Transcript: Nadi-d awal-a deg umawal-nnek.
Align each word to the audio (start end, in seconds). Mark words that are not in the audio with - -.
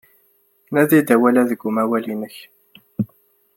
Nadi-d 0.73 1.09
awal-a 1.15 1.43
deg 1.49 1.61
umawal-nnek. 1.67 2.35